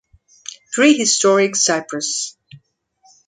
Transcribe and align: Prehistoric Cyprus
Prehistoric 0.73 1.53
Cyprus 1.55 2.35